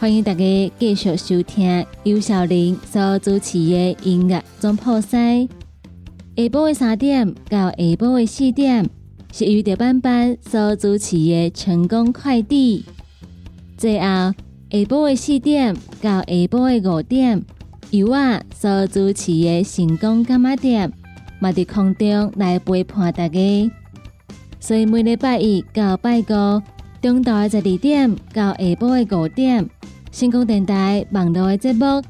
[0.00, 5.48] 欢迎大家继续收听尤小玲所主持的音乐总破塞。
[6.36, 8.88] 下晡的三点到下晡的四点
[9.32, 12.84] 是由德班班所主持的成功快递。
[13.76, 14.34] 最后下
[14.70, 17.44] 晡的四点到下晡的五点
[17.90, 20.92] 由我所主持的成功干妈店，
[21.40, 23.40] 嘛伫空中来陪伴大家。
[24.60, 26.62] 所以每礼拜一到拜五
[27.00, 29.68] 中昼的十二点到下晡的五点。
[30.10, 32.02] 星光电台网络的节目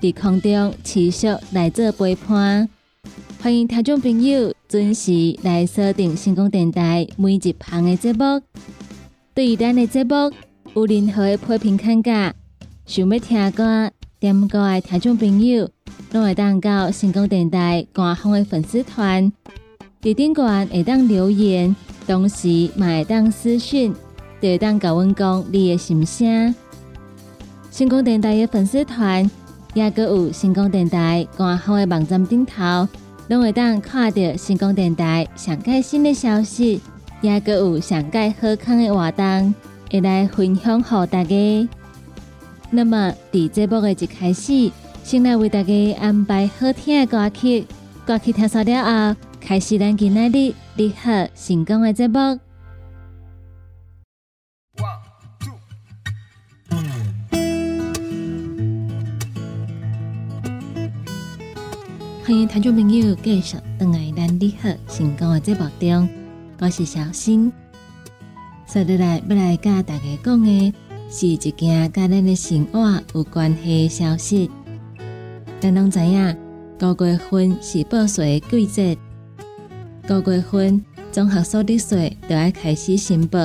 [0.00, 2.68] 在空中持续来做陪伴，
[3.40, 8.42] 欢迎听众朋友准时来锁定星光电台每一旁的节目。
[9.32, 10.32] 对于咱的节目
[10.74, 12.34] 有任何的批评看价，
[12.84, 15.70] 想要听歌点歌的听众朋友，
[16.10, 19.32] 拢会当到星光电台官方的粉丝团，
[20.02, 21.76] 伫顶端会当留言，
[22.08, 23.94] 同时嘛会当私讯，
[24.42, 26.52] 就会当甲阮讲你的心声。
[27.70, 29.30] 星光电台的粉丝团，
[29.72, 32.88] 也阁有星光电台官方的网站顶头，
[33.28, 36.80] 拢会当看到星光电台上盖新的消息，
[37.20, 39.54] 也阁有上盖好康的活动，
[39.92, 41.68] 会来分享给大家。
[42.70, 44.72] 那么，伫节目的一开始，
[45.04, 47.64] 先来为大家安排好听的歌曲，
[48.04, 52.51] 歌曲听熟了后，开始咱今日的你好成功的节目。
[62.46, 66.08] 听众朋友继续等来咱你好成功的节目中，
[66.58, 67.52] 我是小新。
[68.66, 70.74] 接下来要来甲大家讲的
[71.08, 74.50] 是一件跟咱的生活有关系的消息。
[75.60, 76.36] 咱拢知影，
[76.80, 78.98] 五月份是报税的季节，
[80.10, 83.38] 五月份综合所得税就要开始申报。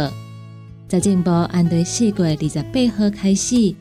[0.89, 3.75] 财政部按对四月二十八号开始，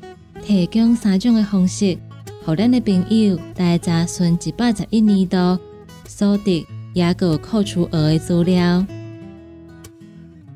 [0.45, 1.97] 提供三种的方式。
[2.47, 5.59] 互咱的朋友来查询一百十一年度
[6.07, 6.65] 所得
[6.95, 8.87] 也有扣除额的资料。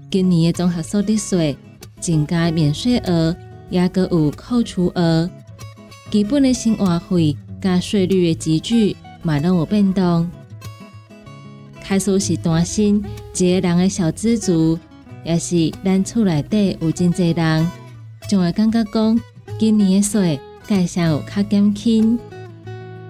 [0.08, 1.56] 今年的综合所得税
[1.98, 3.36] 增加免税额
[3.70, 5.28] 也有扣除额，
[6.12, 10.30] 基本的生活费加税率的集聚嘛拢有变动。
[11.82, 13.02] 开始是单身
[13.36, 14.78] 一个人的小资族，
[15.24, 17.68] 也是咱厝内底有真济人，
[18.28, 19.20] 就会感觉讲
[19.58, 20.38] 今年的税。
[20.70, 22.16] 介绍较减轻，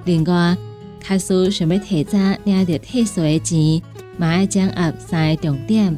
[0.07, 0.57] 另外，
[0.99, 3.83] 开始想要提早领到退税的钱，
[4.17, 5.95] 嘛爱掌握三个重点。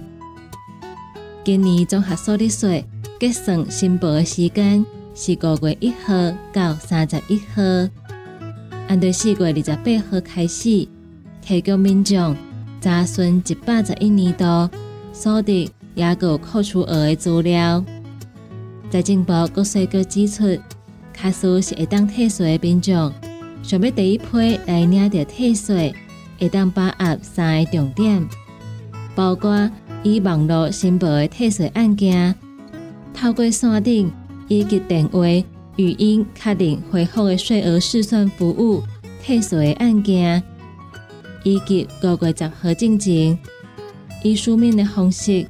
[1.44, 2.84] 今年综合所得税
[3.20, 7.62] 结算申报的时间是五月一号到三十一号，
[8.88, 10.88] 按对四月二十八号开始，
[11.40, 12.34] 提供民众
[12.80, 14.68] 查询一百十一年度
[15.12, 17.84] 所得也有扣除额的资料。
[18.90, 20.60] 财政部国税局指出。
[21.12, 23.12] 卡数是会当退税的品种，
[23.62, 25.94] 想要第一批来领着退税，
[26.38, 28.26] 会当把握三个重点，
[29.14, 29.70] 包括
[30.02, 32.34] 以网络申报的退税案件，
[33.14, 34.10] 透过线顶
[34.48, 35.20] 以及电话、
[35.76, 38.82] 语音确认回复的税额试算服务
[39.24, 40.42] 退税的案件，
[41.44, 43.38] 以及五月十号进前，
[44.24, 45.46] 以书面的方式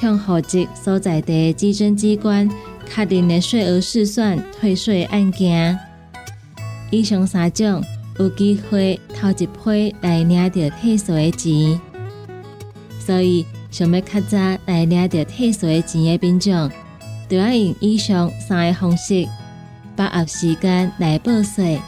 [0.00, 2.48] 向户籍所在地的稽征机关。
[2.92, 5.78] 确定的税额试算退税案件，
[6.90, 7.82] 以上三种
[8.18, 11.80] 有机会头一批来领到退税的钱，
[12.98, 16.70] 所以想要较早来领到退税的钱的品种，
[17.28, 19.26] 就要用以上三个方式
[19.94, 21.80] 把握时间来报税。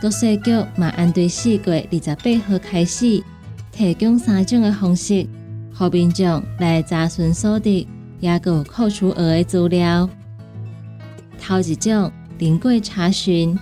[0.00, 3.22] 国税局嘛，按对四月二十八号开始，
[3.70, 5.26] 提供三种的方式，
[5.74, 7.86] 互民众来查询所得，
[8.20, 10.08] 也有扣除额的资料。
[11.38, 13.58] 头一种，临柜查询，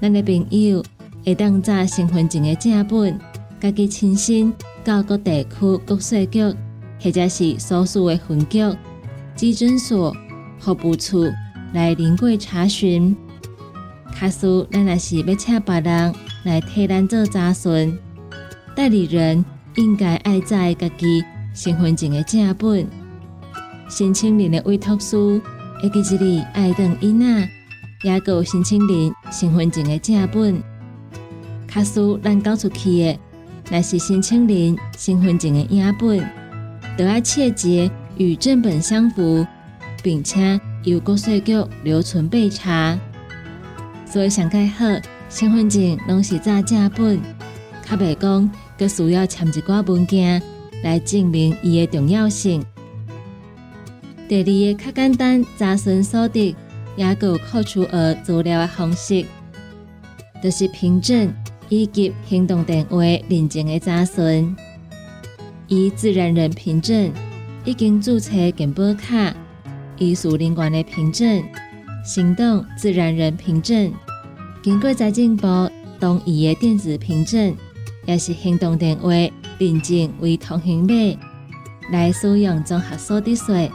[0.00, 0.82] 咱的朋友
[1.24, 3.18] 会当查身份证的正本，
[3.60, 4.52] 家己亲身
[4.84, 6.40] 到各地区国税局，
[7.00, 8.60] 或者是所属的分局、
[9.34, 10.16] 基准所、
[10.58, 11.28] 服务处
[11.72, 13.16] 来临柜查询。
[14.14, 16.14] 卡数，咱若是要请别人
[16.44, 17.98] 来替咱做查询，
[18.74, 19.44] 代理人
[19.74, 22.86] 应该爱在家己身份证的正本，
[23.88, 25.40] 申请人的委托书，
[25.82, 27.40] 以及一里爱登伊娜，
[28.02, 30.62] 也有申请人身份证的正本。
[31.66, 33.18] 卡数，咱交出去的，
[33.70, 36.26] 若是申请人身份证的影本，
[36.96, 39.46] 都要切结与正本相符，
[40.02, 42.98] 并且由国税局留存备查。
[44.04, 44.84] 所以上盖好，
[45.28, 47.20] 身份证拢是查正本，
[47.88, 50.42] 较袂讲，佮需要签一寡文件
[50.82, 52.64] 来证明伊的重要性。
[54.28, 56.54] 第二个较简单查询所得，
[56.96, 59.24] 也有扣除额资料的方式，
[60.42, 61.32] 就是凭证
[61.68, 64.54] 以及行动电话认证的查询。
[65.68, 67.10] 以自然人凭证
[67.64, 69.34] 已经注册健保卡，
[69.98, 71.42] 医属人员的凭证。
[72.04, 73.92] 行动自然人凭证，
[74.62, 75.48] 经过财政部
[75.98, 77.52] 同意的电子凭证，
[78.06, 79.10] 也是行动电话
[79.58, 81.18] 认证为通行码，
[81.90, 83.68] 来使用综合所得税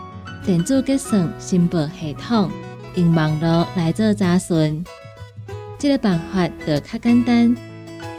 [0.44, 2.50] 电子结算申报系统，
[2.96, 4.84] 用网络来做查询。
[5.78, 7.56] 这个办法就较简单，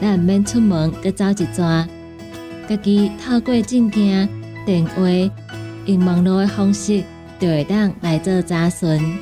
[0.01, 1.87] 咱毋免出门去走一抓，
[2.69, 4.29] 家己透过证件、
[4.65, 5.03] 电话、
[5.87, 7.03] 用网络的方式，
[7.41, 9.19] 就会当来做查询。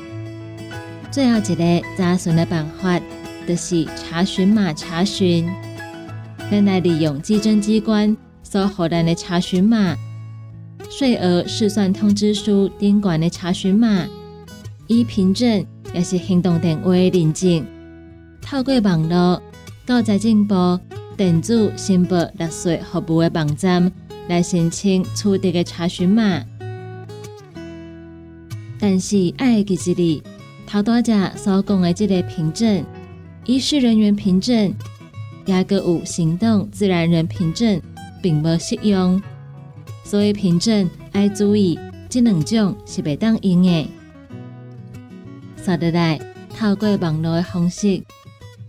[1.09, 3.01] 最后一个查询的办法，
[3.47, 5.49] 就是查询码查询。
[6.51, 9.95] 咱来利用稽征机关所获咱的查询码、
[10.89, 14.07] 税额试算通知书顶管的查询码，
[14.87, 17.65] 以凭证也是行动电话认证，
[18.41, 19.41] 透过网络
[19.85, 20.79] 到财政部
[21.15, 23.91] 电子申报纳税服务的网站
[24.27, 26.43] 来申请取得的查询码。
[28.79, 30.23] 但是爱记一里。
[30.67, 32.85] 头大只所讲的这个凭证，
[33.45, 34.73] 医师人员凭证，
[35.45, 37.81] 也个有行动自然人凭证，
[38.21, 39.21] 并无适用。
[40.03, 43.89] 所以凭证要注意，这两种是袂当用的。
[45.57, 46.19] 说得来，
[46.57, 48.03] 透过网络的方式，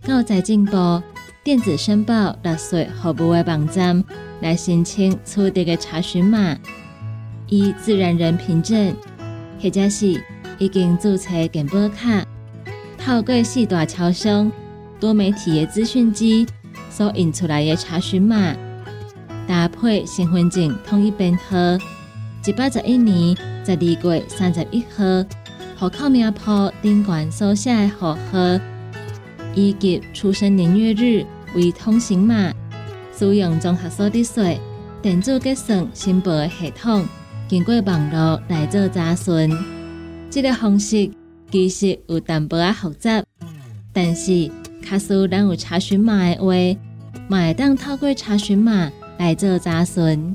[0.03, 1.03] 到财政部
[1.43, 4.05] 电子申报纳税服务的网站
[4.41, 6.57] 来申请取得的查询码，
[7.49, 8.95] 以自然人凭证，
[9.61, 10.23] 或者是。
[10.59, 12.25] 已经注册健保卡，
[12.97, 14.53] 透过四大超商
[15.01, 16.47] 多媒体的资讯机
[16.89, 18.55] 所印出来的查询码，
[19.47, 21.57] 搭配身份证统一编号，
[22.47, 25.05] 一百十一年十二月三十一号
[25.79, 28.61] 户口名簿顶管所写的户号，
[29.55, 32.53] 以及出生年月日为通行码，
[33.17, 34.61] 使用综合所得税。
[35.03, 37.05] 电子结算申报的系统，
[37.49, 39.51] 经过网络来做查询。
[40.31, 41.11] 这个方式
[41.51, 43.23] 其实有淡薄仔复杂，
[43.93, 44.49] 但是
[44.81, 46.79] 卡数咱有查询码的话，
[47.29, 48.91] 嘛会当透过查询码
[49.23, 50.35] 来做查询。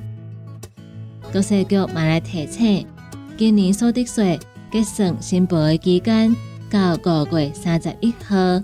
[1.29, 2.87] 国税局嘛来提醒，
[3.35, 4.39] 今年所得税
[4.71, 6.33] 结算申报的期间
[6.71, 8.63] 到五月三十一号，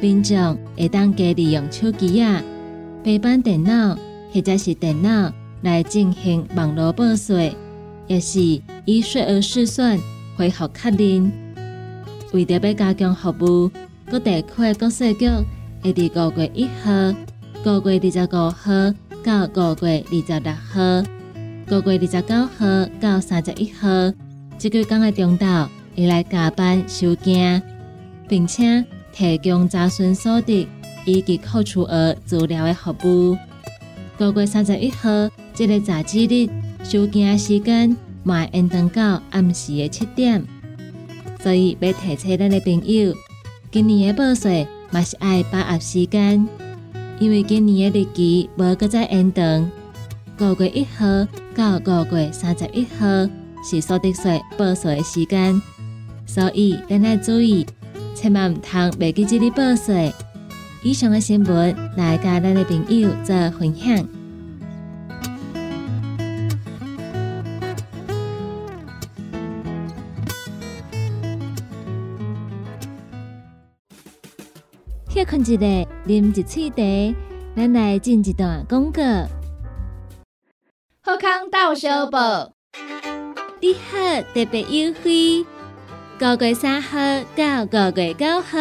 [0.00, 2.42] 民众会当加利用手机啊、
[3.04, 3.96] 平板电脑
[4.32, 7.54] 或者是电脑来进行网络报税。
[8.08, 8.40] 也是
[8.84, 9.96] 以税额试算
[10.36, 11.30] 恢复确认，
[12.32, 13.70] 为着要加强服务，
[14.10, 15.28] 各地区的国税局
[15.82, 16.90] 会伫五月一号、
[17.64, 21.02] 五月二十五号到五月二十六号、
[21.70, 23.88] 五月二十九号到三十一号，
[24.58, 27.60] 这几天的中道会来加班收件，
[28.28, 30.66] 并且提供查询所得
[31.04, 33.36] 以及扣除额资料的服务。
[34.20, 35.08] 五月三十一号，
[35.54, 36.48] 这个杂志日。
[36.84, 40.42] 收件时间嘛，延长到暗时的七点，
[41.42, 43.12] 所以要提醒咱的朋友，
[43.70, 46.48] 今年的报税嘛是爱把握时间，
[47.20, 49.70] 因为今年的日期无搁再延长，
[50.38, 51.06] 五月一号
[51.54, 53.06] 到五月三十一号
[53.68, 55.60] 是所得税报税的时间，
[56.26, 57.66] 所以咱要注意
[58.14, 60.12] 千万唔通未记这日报税。
[60.84, 64.17] 以上嘅新闻来甲咱嘅朋友做分享。
[75.28, 75.60] 困一下，
[76.06, 77.14] 啉一喙茶，
[77.54, 79.02] 咱来进一段广告。
[81.02, 82.50] 好康到小报，
[83.60, 85.44] 你好特别优惠，
[86.18, 86.98] 五月三号
[87.36, 88.58] 到五月九号，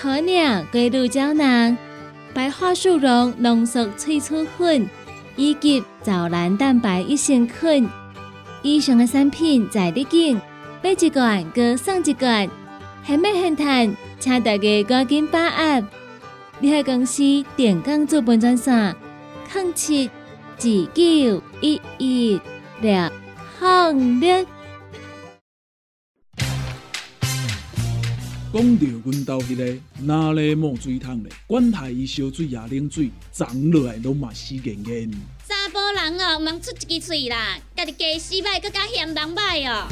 [0.00, 1.76] 鸵鸟龟鹿胶囊、
[2.32, 4.88] 白桦树茸浓缩萃取粉
[5.36, 7.86] 以及藻蓝蛋白益生菌，
[8.62, 10.40] 以上的产品在你境
[10.82, 12.48] 买一罐，各送一罐，
[13.06, 15.38] 还没现谈，请大家赶紧把
[15.78, 15.86] 握！
[16.58, 17.22] 你喺公司
[17.54, 18.96] 电工做本专线，
[19.52, 20.10] 控七。
[20.58, 22.40] 二九一一
[22.80, 23.10] 六
[23.92, 24.44] 零六。
[28.52, 31.30] 讲到阮兜迄个哪里冒水桶咧？
[31.46, 35.08] 管他伊烧水也冷水，长落来拢嘛死严严。
[35.46, 39.86] 查甫人哦，毋通出一支喙啦，家己家洗歹，更加嫌人歹哦。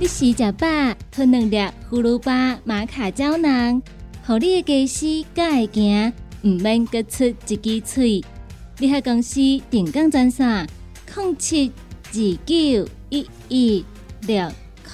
[0.00, 0.68] 你食食饱，
[1.10, 1.56] 吞两粒
[1.90, 3.82] 葫芦巴、玛卡胶囊，
[4.24, 6.12] 互你的家洗更会行，
[6.44, 8.24] 毋免各出一支喙。
[8.78, 10.68] 你喺公司定岗专线：
[11.16, 11.72] 零七
[12.12, 12.12] 二
[12.46, 13.84] 九一一
[14.20, 14.48] 六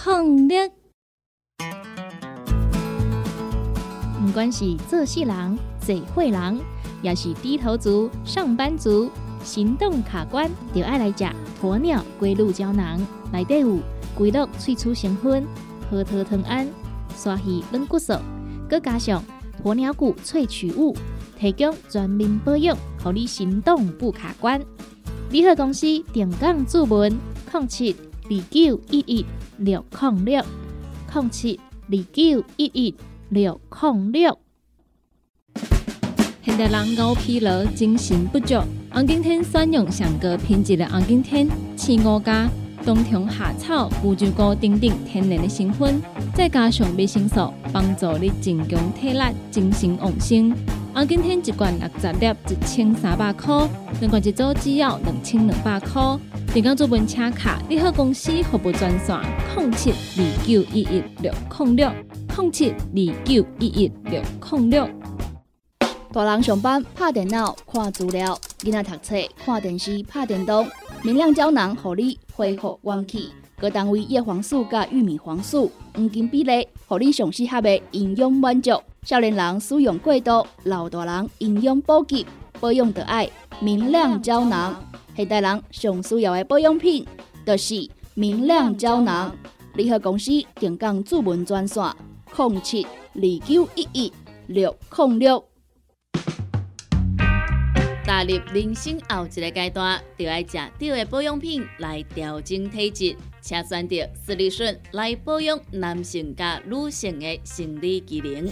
[0.07, 0.71] 零六。
[4.25, 6.59] 不管是做事人、嘴会人，
[7.03, 9.11] 也是低头族、上班族，
[9.45, 11.31] 行动卡关，就爱来食
[11.61, 13.07] 鸵鸟龟鹿胶囊。
[13.31, 13.79] 内底有
[14.15, 15.47] 龟鹿萃取成分，
[15.91, 16.67] 核桃藤胺、
[17.17, 18.15] 刷鱼软骨素，
[18.69, 19.23] 佮加上
[19.63, 20.97] 鸵鸟骨萃取物。
[21.37, 24.59] 提供全面保养，让你行动不卡关。
[25.31, 27.13] 联合公司电讲注文：
[27.53, 27.95] 零七
[28.31, 29.27] 二九一一
[29.59, 30.43] 六零六
[31.13, 32.95] 零七二九一一
[33.29, 34.39] 六零六。
[36.43, 38.55] 现代人熬疲劳，精神不足。
[38.91, 42.49] 红景天选用上个品质的红景天，青五加
[42.85, 46.03] 冬虫夏草、乌鸡菇等等天然的成分，
[46.35, 50.55] 再加上维生素，帮助你增强体力、精神旺盛。
[50.93, 53.67] 啊，今天一罐六十粒，一千三百块；
[54.01, 56.03] 两罐一组只要两千两百块。
[56.53, 59.19] 电工做本车卡，你好公司服务专线：
[59.57, 61.91] 零七二九一一六零六
[62.37, 64.89] 零七二九一一六零六。
[66.13, 70.65] 大人上班拍电脑看资料，囡仔读册看电视拍电动，
[71.03, 73.31] 明亮胶囊合你恢复元气。
[73.57, 78.73] 各单位叶黄素加玉米黄素黄金比例，合你上适合的营养满足。
[79.03, 82.27] 少年人使用过度，老大人营养补给
[82.61, 84.75] 保养的爱明亮胶囊。
[85.17, 87.07] 现代人上需要的保养品，
[87.47, 89.35] 就是明亮胶囊。
[89.75, 91.83] 联合公司定岗主文专线：
[92.35, 94.13] 零七二九一一
[94.49, 95.54] 六零六。
[98.07, 108.47] 踏入人生后一个阶段，就要食对的保养品来调整体质，请选择斯利顺来保养男性加女性的生理机能。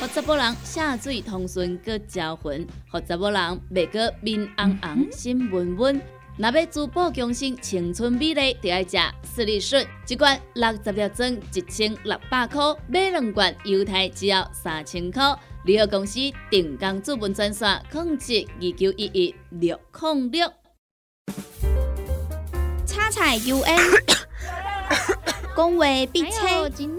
[0.00, 6.00] 或查某人下水通顺个招魂，或查某人未过面红红心温温。
[6.40, 15.36] 若要珠宝强身、青春美丽，就要食斯利顺，一罐六十粒装，一千六百块；买两罐，犹太只要三千块。
[15.64, 20.48] 旅游公司定岗资本专线：控制二九一一六零六。
[22.86, 23.76] 叉菜 U N，
[25.56, 26.92] 讲话必清，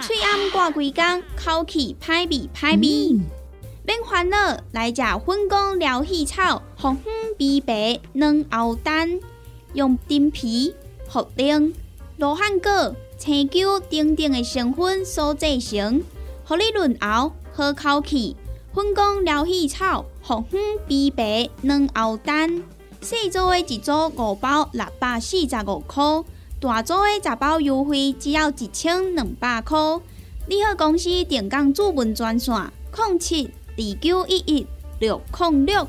[0.00, 3.20] 嘴暗挂几工，口气歹味歹味。
[3.84, 4.36] 免烦恼，
[4.70, 9.18] 来食粉工疗气草，红粉枇杷软藕丹，
[9.74, 10.72] 用丁皮、
[11.10, 11.72] 茯苓、
[12.16, 16.00] 罗汉果、青椒等等的成分所制成，
[16.44, 18.36] 合你润喉好口气。
[18.72, 22.62] 粉工疗气草，红粉枇杷软藕丹，
[23.00, 26.04] 细组的一组五包六百四十五块，
[26.60, 29.76] 大组的十包优惠只要一千两百块。
[30.46, 32.54] 你好，公司电工主文专线：
[32.96, 33.50] 零七。
[33.74, 34.66] 二九一一
[35.00, 35.88] 六零六，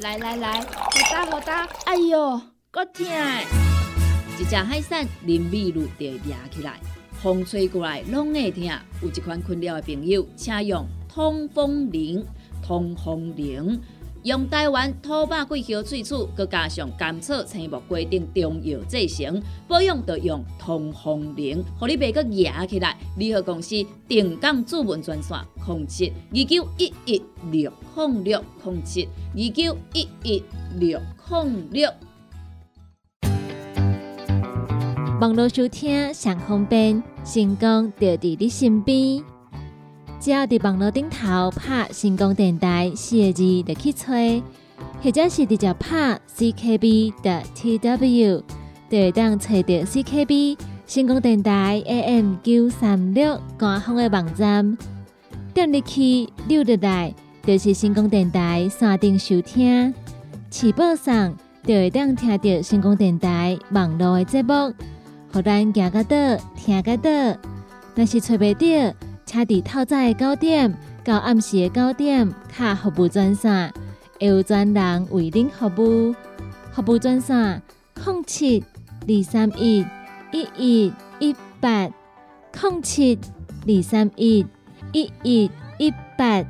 [0.00, 2.38] 来来来，好打好打，哎呦，
[2.70, 3.06] 够痛！
[4.38, 6.78] 一只海扇淋米露就压起来，
[7.22, 8.64] 风吹过来拢会痛。
[9.00, 12.22] 有一款困扰的朋友，请用通风铃，
[12.62, 13.80] 通风铃。
[14.24, 22.96] 用台湾土白桂花萃取，佮加上甘草、青木、规定中药制成，保养要用通风灵，互你袂佮压起来。
[23.16, 23.74] 联合公司
[24.06, 30.42] 定岗主文专线：零七二九一一六零六零七二九一一
[30.78, 31.90] 六零六。
[35.20, 39.31] 网络收听上方便，成功就伫你身边。
[40.22, 44.40] 只要伫网络顶头拍“成功电台”四个字，就去吹，
[45.02, 48.42] 或者是直接拍 “ckb” 的 “tw”，
[48.88, 54.78] 就会当找到 CKB 成功电台 AM 九三六官方的网站。
[55.52, 57.12] 点入去溜入来，
[57.44, 59.92] 就是成功电台山顶收听，
[60.50, 61.36] 起播上
[61.66, 64.72] 就会当听到成功电台网络的节目，
[65.32, 66.16] 互咱行个倒，
[66.54, 67.10] 听个倒。
[67.96, 68.96] 若是找袂到，
[69.32, 73.72] 卡伫透早的九点到暗时的九点，卡服务专线，
[74.20, 76.14] 会有专人为您服务。
[76.70, 77.62] 服务专线：
[78.04, 78.62] 零七
[79.08, 79.86] 二三一
[80.32, 81.88] 一一一八
[82.60, 83.18] 零七
[83.66, 84.44] 二三一。
[84.92, 86.44] 一一一八，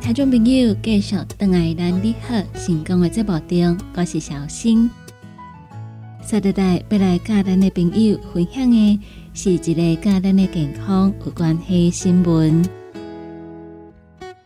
[0.00, 4.90] 听众朋友继续登来咱你好成功的节目中，我是小新。
[6.22, 8.98] 下一代要来教咱的朋友分享的
[9.34, 12.64] 是一个跟咱的健康有关系新闻，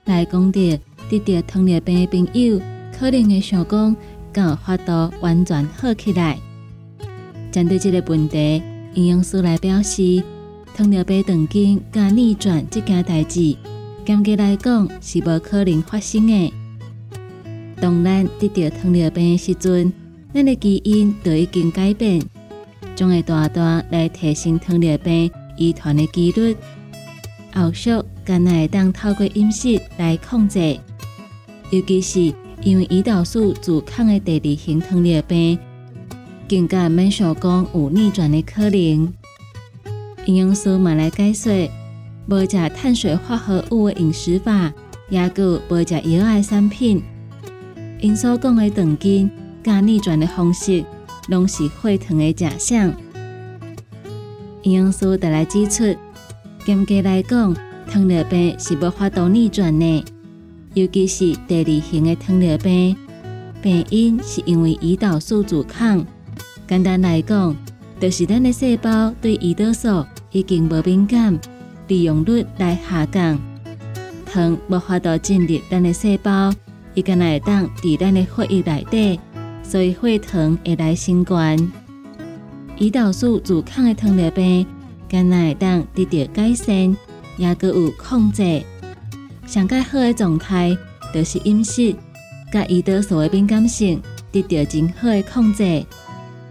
[0.07, 0.61] 来讲到
[1.09, 2.61] 得着糖尿病的朋友。
[2.99, 3.97] 可能会想讲，
[4.35, 6.37] 有法度完全好起来。
[7.53, 8.61] 针对这个问题，
[8.95, 10.23] 营养师来表示，
[10.75, 13.57] 糖尿病长经加逆转这件代志，
[14.07, 16.53] 严格来讲是无可能发生的。
[17.81, 19.93] 当咱得到糖尿病的时阵，
[20.33, 22.23] 咱的基因就已经改变，
[22.95, 26.57] 将会大大来提升糖尿病遗传的几率。
[27.55, 27.91] 后续
[28.25, 30.79] 敢会当透过饮食来控制，
[31.71, 32.35] 尤其是。
[32.63, 35.59] 因为胰岛素阻抗的第二型糖尿病，
[36.49, 39.13] 更加免想讲有逆转的可能。
[40.25, 41.53] 营养师嘛来解说，
[42.27, 44.73] 无食碳水化合物的饮食法，
[45.11, 47.03] 也个无食药的产品。
[48.01, 49.31] 因所讲的长筋
[49.63, 50.85] 加逆转的方式，
[51.29, 52.93] 拢是血糖的假象。
[54.63, 55.95] 营养师带来指出，
[56.67, 57.55] 严格来讲，
[57.87, 60.05] 糖尿病是无法度逆转的。
[60.73, 62.97] 尤其是第二型的糖尿病，
[63.63, 66.05] 病因是因为胰岛素阻抗。
[66.67, 67.55] 简单来讲，
[68.01, 71.39] 就是咱的细胞对胰岛素已经无敏感，
[71.89, 73.39] 利用率来下降，
[74.25, 76.53] 糖无法度进入咱的细胞，
[76.95, 79.21] 伊敢会当伫咱的血液内底，
[79.63, 81.37] 所以血糖会来升高。
[82.79, 84.67] 胰岛素阻抗的糖尿病，
[85.09, 86.97] 敢会当得到改善，
[87.37, 88.63] 也阁有控制。
[89.47, 90.77] 上介好的状态，
[91.13, 91.95] 就是饮食
[92.51, 94.01] 甲胰岛素的敏感性
[94.33, 95.85] 得到真好的控制。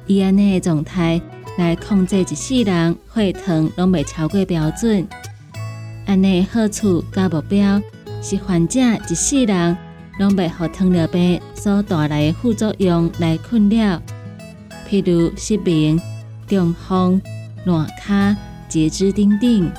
[0.05, 1.19] 以安尼的状态
[1.57, 5.07] 来控制一世人血糖拢未超过标准。
[6.05, 7.81] 安尼好处甲目标
[8.21, 9.77] 是患者一世人
[10.19, 14.01] 拢未互糖尿病所带来的副作用来困扰，
[14.89, 15.99] 譬如失明、
[16.47, 17.21] 中风、
[17.65, 18.35] 烂骹、
[18.67, 19.71] 截肢等等。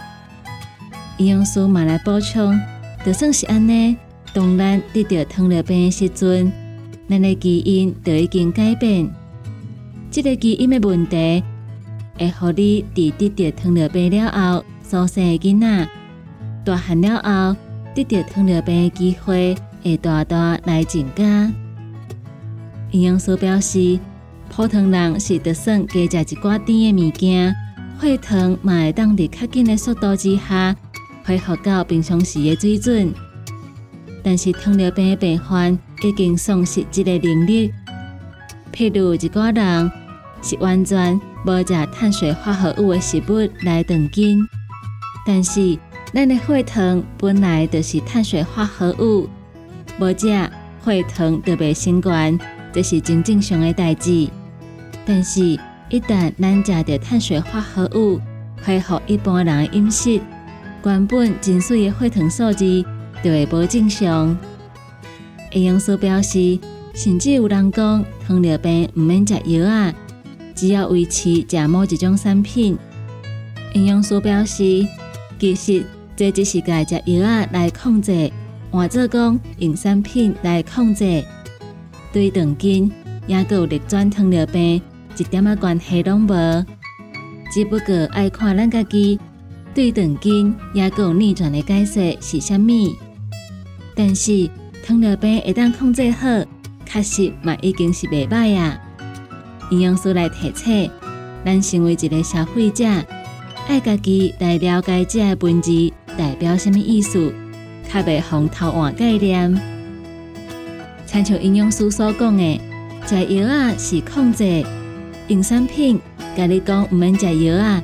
[1.19, 2.59] 营养师嘛来补充。
[3.07, 3.97] 就算是安尼，
[4.33, 6.51] 当咱得到糖尿病的时阵，
[7.09, 9.09] 咱的基因就已经改变。
[10.11, 11.45] 这个基因的问题，
[12.19, 15.89] 会互你伫得到糖尿病了后所生的囡仔，
[16.65, 17.57] 大汉了后
[17.95, 21.25] 得到糖尿病的机会会大大来增加。
[22.93, 23.99] 营养师表示，
[24.49, 27.55] 普通人是得算加食一寡甜的物件，
[28.01, 30.75] 血糖嘛会当伫较紧的速度之下。
[31.27, 33.11] 恢复到平常时的水准，
[34.23, 35.73] 但是糖尿病的病患
[36.03, 37.73] 已经丧失这个能力。
[38.75, 39.91] 譬如一个人
[40.43, 44.39] 是完全无食碳水化合物的食物来长筋，
[45.27, 45.79] 但是
[46.15, 49.29] 咱的血糖本来就是碳水化合物，
[49.99, 50.29] 无食
[50.85, 52.13] 血糖就袂升高，
[52.73, 54.29] 这是真正常的代志。
[55.05, 55.43] 但是，
[55.91, 58.21] 一旦咱食着碳水化合物，
[58.63, 60.21] 恢复一般人的饮食。
[60.85, 62.85] 原本真水的血糖数字
[63.25, 64.39] 就会无正常。
[65.51, 66.61] 营养师表示，
[66.95, 69.93] 甚至有人讲糖尿病毋免食药啊，
[70.55, 72.79] 只要维持食某一种产品。
[73.73, 74.87] 营养师表示，
[75.41, 75.85] 其实
[76.17, 78.31] 这只是该食药啊来控制，
[78.71, 81.25] 或者讲用产品来控制。
[82.13, 82.93] 对肠筋
[83.27, 84.81] 也有逆转糖尿病
[85.17, 86.65] 一点仔关系拢无，
[87.53, 89.19] 只不过爱看咱家己。
[89.75, 92.95] 对肠筋也有逆转的解释是虾米？
[93.97, 94.49] 但是
[94.85, 96.29] 糖尿病一旦控制好，
[96.87, 98.81] 确实嘛已经是袂歹啊。
[99.71, 100.91] 营养师来提醒，
[101.45, 102.85] 咱成为一个消费者，
[103.67, 107.33] 爱家己来了解这个文字代表什么意思，
[107.93, 109.61] 较袂防头换概念。
[111.07, 112.61] 参照营养师所讲的，
[113.07, 114.65] 食药啊是控制，
[115.29, 116.01] 用产品
[116.37, 117.83] 甲你讲毋免食药啊，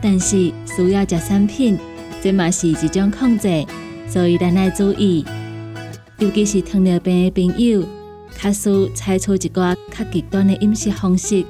[0.00, 1.78] 但是需要食产品，
[2.22, 3.66] 这嘛是一种控制，
[4.08, 5.24] 所以咱要注意，
[6.18, 7.84] 尤其是糖尿病的朋友，
[8.34, 11.44] 卡需采取一寡较极端的饮食方式，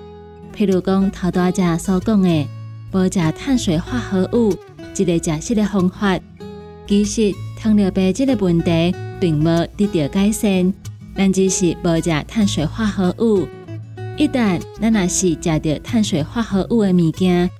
[0.56, 2.46] 譬如讲头大只所讲的，
[2.92, 4.52] 无食碳水化合物，
[4.96, 6.18] 一个食食的方法。
[6.86, 9.44] 其实糖尿病这个问题并无
[9.76, 10.72] 得到改善，
[11.16, 13.46] 咱只是无食碳水化合物。
[14.16, 17.50] 一旦咱若是食到碳水化合物的物件，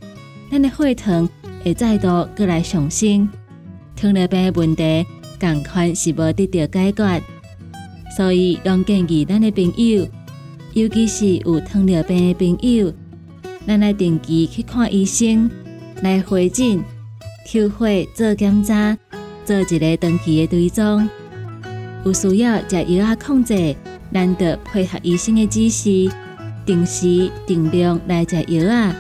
[0.51, 1.29] 咱的血糖
[1.65, 3.29] 会再度过来上升。
[3.97, 5.07] 糖尿病的问题
[5.41, 7.23] 共款是无得到解决，
[8.17, 10.07] 所以拢建议咱的朋友，
[10.75, 12.93] 尤其是有糖尿病的朋友，
[13.67, 15.51] 咱来定期去看医生，
[16.03, 16.81] 来回诊、
[17.47, 18.97] 抽血做检查。
[19.45, 21.07] 做一个长期的追踪，
[22.03, 23.77] 有需要食药啊控制，
[24.11, 26.11] 咱得配合医生的指示，
[26.65, 28.97] 定时定量来食药啊。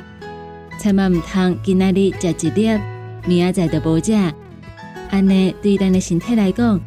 [0.78, 2.78] 千万唔通今仔日食一粒，
[3.26, 4.12] 明仔载就无食，
[5.08, 6.78] 安尼对咱的身体来讲，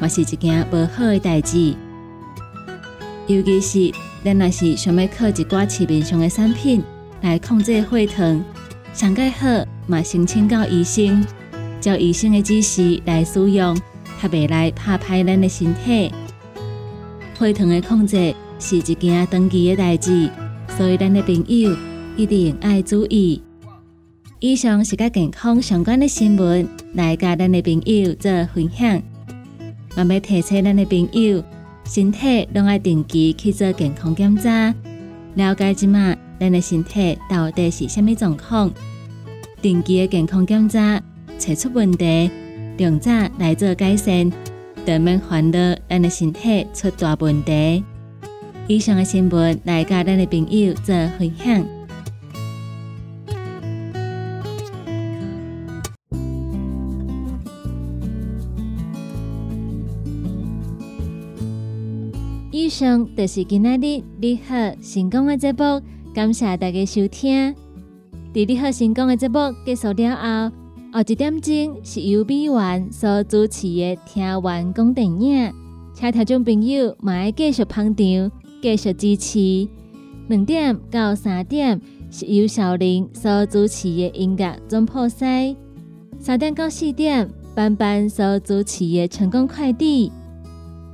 [0.00, 1.74] 嘛是一件无好的代志。
[3.26, 3.94] 尤其是
[4.24, 6.82] 咱若是想要靠一寡市面上的产品
[7.20, 8.42] 来控制血糖，
[8.94, 9.46] 上介好
[9.86, 11.24] 嘛先请教医生。
[11.80, 13.76] 照医生的指示来使用，
[14.22, 16.12] 较袂来拍歹咱的身体。
[17.36, 20.30] 血糖的控制是一件长期的代志，
[20.76, 21.76] 所以咱的朋友
[22.16, 23.42] 一定爱注意。
[24.38, 29.02] 以上是甲健康相关的新闻，来甲咱的朋友做分享。
[29.96, 31.42] 我要提醒咱的朋友，
[31.84, 34.72] 身体拢爱定期去做健康检查，
[35.34, 38.70] 了解即马咱的身体到底是虾米状况。
[39.62, 41.00] 定期的健康检查。
[41.38, 42.30] 找出问题，
[42.76, 44.30] 量早来做改善，
[44.84, 47.82] 避免烦恼咱的身体出大问题。
[48.68, 51.64] 以上的新闻来甲咱的朋友做分享。
[62.52, 65.82] 以上就是今仔日你好成功的节目，
[66.14, 67.61] 感谢大家收听。
[68.32, 70.56] 伫你好成功的节目结束了后。
[70.90, 75.52] 后一点钟是由美元所主持的听完讲电影，
[75.92, 78.30] 请听众朋友嘛要继续捧场，
[78.62, 79.68] 继续支持。
[80.28, 81.78] 两点到三点
[82.10, 85.54] 是由小林所主持的音乐总破塞，
[86.18, 90.10] 三点到四点班班所主持的成功快递，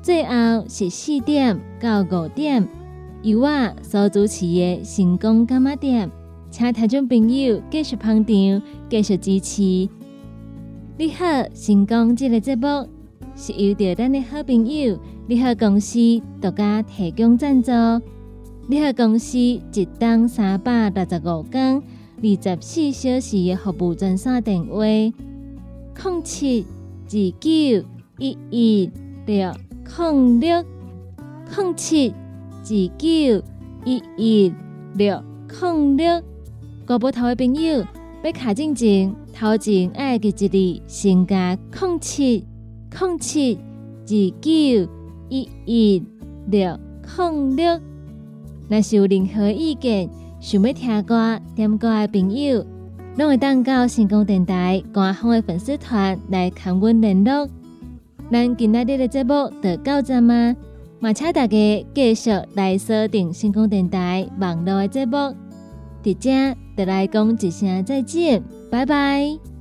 [0.02, 2.68] 最后是四点到五点
[3.22, 6.10] 由我所主持的成功干妈店。
[6.50, 9.62] 请听众朋友继续捧场，继续支持。
[10.96, 12.88] 你好，成功这个节目
[13.36, 15.98] 是由着咱的好朋友你好公司
[16.40, 17.70] 独家提供赞助。
[18.66, 21.82] 你好公司一档三百六十五天、
[22.16, 26.66] 二十四小时的服务专线电话：零七
[27.04, 27.86] 二九
[28.18, 28.90] 一一
[29.26, 29.52] 六
[29.84, 30.64] 零六
[31.54, 33.42] 零七二九
[33.84, 34.52] 一一
[34.94, 35.22] 六
[35.60, 36.22] 零六。
[36.88, 37.84] 国宝头的朋友，
[38.24, 42.46] 要卡进前，头前爱记一字，先加空七
[42.90, 43.58] 空七
[44.06, 44.08] 二
[44.40, 44.90] 九
[45.28, 46.02] 一一
[46.46, 47.78] 六空六。
[48.70, 50.08] 若是有任何意见，
[50.40, 52.64] 想要听歌、点歌的朋友，
[53.18, 57.46] 拢会当到成功电台官方的粉丝团来看阮联络。
[58.32, 60.56] 咱今仔日的节目就到这吗？
[61.00, 65.18] 嘛，请大家继续来锁定成功电台网络的节目。
[66.02, 66.30] 伫遮，
[66.78, 69.57] 得来讲一声再见，拜拜。